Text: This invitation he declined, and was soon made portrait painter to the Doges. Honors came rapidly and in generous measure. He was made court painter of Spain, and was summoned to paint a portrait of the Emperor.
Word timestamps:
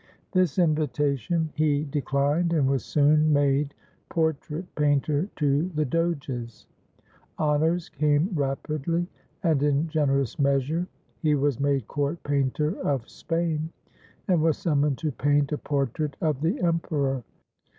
This 0.31 0.57
invitation 0.57 1.51
he 1.53 1.83
declined, 1.83 2.53
and 2.53 2.67
was 2.67 2.83
soon 2.83 3.31
made 3.31 3.75
portrait 4.09 4.65
painter 4.73 5.29
to 5.35 5.69
the 5.75 5.85
Doges. 5.85 6.65
Honors 7.37 7.87
came 7.87 8.29
rapidly 8.33 9.05
and 9.43 9.61
in 9.61 9.87
generous 9.89 10.39
measure. 10.39 10.87
He 11.19 11.35
was 11.35 11.59
made 11.59 11.87
court 11.87 12.23
painter 12.23 12.75
of 12.81 13.07
Spain, 13.07 13.69
and 14.27 14.41
was 14.41 14.57
summoned 14.57 14.97
to 14.97 15.11
paint 15.11 15.51
a 15.51 15.59
portrait 15.59 16.17
of 16.19 16.41
the 16.41 16.59
Emperor. 16.61 17.23